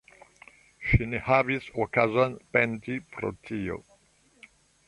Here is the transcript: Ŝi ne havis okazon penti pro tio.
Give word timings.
Ŝi 0.91 1.07
ne 1.11 1.19
havis 1.27 1.69
okazon 1.85 2.35
penti 2.57 2.99
pro 3.13 3.33
tio. 3.51 3.81